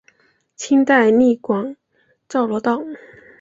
[0.55, 1.75] 清代隶广
[2.27, 2.83] 肇罗道。